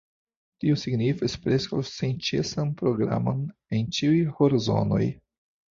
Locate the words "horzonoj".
4.41-5.05